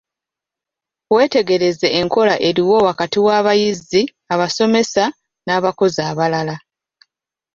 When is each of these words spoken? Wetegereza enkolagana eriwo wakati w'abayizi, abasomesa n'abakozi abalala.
Wetegereza 1.15 1.87
enkolagana 1.99 2.43
eriwo 2.47 2.77
wakati 2.87 3.17
w'abayizi, 3.25 4.01
abasomesa 4.33 5.03
n'abakozi 5.45 5.99
abalala. 6.09 6.55